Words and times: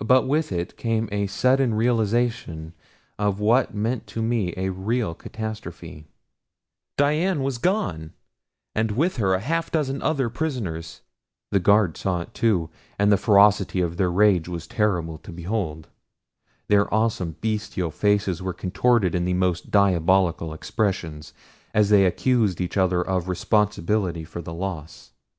But 0.00 0.26
with 0.26 0.52
it 0.52 0.78
came 0.78 1.06
a 1.12 1.26
sudden 1.26 1.74
realization 1.74 2.72
of 3.18 3.40
what 3.40 3.74
meant 3.74 4.06
to 4.06 4.22
me 4.22 4.54
a 4.56 4.70
real 4.70 5.14
catastrophe 5.14 6.06
Dian 6.96 7.42
was 7.42 7.58
gone, 7.58 8.14
and 8.74 8.92
with 8.92 9.18
her 9.18 9.34
a 9.34 9.40
half 9.40 9.70
dozen 9.70 10.00
other 10.00 10.30
prisoners. 10.30 11.02
The 11.50 11.60
guards 11.60 12.00
saw 12.00 12.22
it 12.22 12.32
too, 12.32 12.70
and 12.98 13.12
the 13.12 13.18
ferocity 13.18 13.82
of 13.82 13.98
their 13.98 14.10
rage 14.10 14.48
was 14.48 14.66
terrible 14.66 15.18
to 15.18 15.30
behold. 15.30 15.88
Their 16.68 16.86
awesome, 16.94 17.32
bestial 17.42 17.90
faces 17.90 18.40
were 18.40 18.54
contorted 18.54 19.14
in 19.14 19.26
the 19.26 19.34
most 19.34 19.70
diabolical 19.70 20.54
expressions, 20.54 21.34
as 21.74 21.90
they 21.90 22.06
accused 22.06 22.62
each 22.62 22.78
other 22.78 23.02
of 23.02 23.28
responsibility 23.28 24.24
for 24.24 24.40
the 24.40 24.54
loss. 24.54 25.12